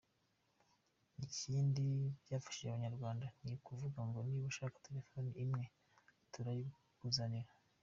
Ikindi 1.25 1.85
byafashije 2.23 2.67
Abanyarwanda 2.69 3.25
ni 3.43 3.51
ukuvuga 3.57 3.99
ngo 4.07 4.19
niba 4.27 4.45
ushaka 4.51 4.83
telefoni 4.87 5.29
imwe 5.43 5.63
turayikuzanira. 6.31 7.51